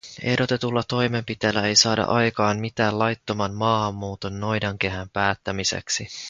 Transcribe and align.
Ehdotetulla 0.23 0.83
toimenpiteellä 0.83 1.63
ei 1.67 1.75
saada 1.75 2.03
aikaan 2.03 2.59
mitään 2.59 2.99
laittoman 2.99 3.53
maahanmuuton 3.53 4.39
noidankehän 4.39 5.09
päättämiseksi. 5.09 6.07